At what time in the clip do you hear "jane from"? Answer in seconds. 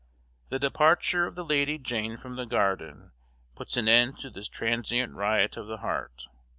1.77-2.35